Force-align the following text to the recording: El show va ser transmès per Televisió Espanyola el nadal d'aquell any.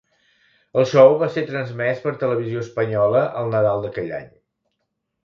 El 0.79 0.85
show 0.91 1.11
va 1.23 1.27
ser 1.35 1.43
transmès 1.49 2.01
per 2.05 2.13
Televisió 2.23 2.63
Espanyola 2.63 3.21
el 3.43 3.53
nadal 3.57 3.85
d'aquell 3.85 4.11
any. 4.23 4.27